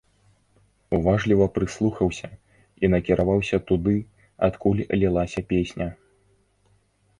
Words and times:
Уважліва 0.97 1.45
прыслухаўся 1.57 2.29
і 2.87 2.91
накіраваўся 2.95 3.57
туды, 3.69 3.95
адкуль 4.49 4.85
лілася 5.03 5.47
песня. 5.55 5.87